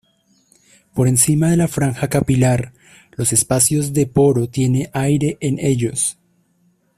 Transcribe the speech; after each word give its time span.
Por 0.95 1.07
encima 1.07 1.51
de 1.51 1.57
la 1.57 1.67
franja 1.67 2.07
capilar, 2.09 2.73
los 3.11 3.33
espacios 3.33 3.93
de 3.93 4.07
poro 4.07 4.49
tiene 4.49 4.89
aire 4.95 5.37
en 5.41 5.59
ellos. 5.59 6.17